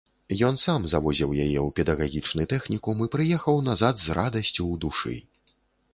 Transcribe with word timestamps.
Ён 0.47 0.55
сам 0.61 0.87
завозіў 0.93 1.35
яе 1.45 1.59
ў 1.67 1.75
педагагічны 1.81 2.47
тэхнікум 2.55 3.05
і 3.07 3.11
прыехаў 3.17 3.63
назад 3.69 3.95
з 4.05 4.19
радасцю 4.21 4.53
ў 4.71 4.75
душы. 4.87 5.15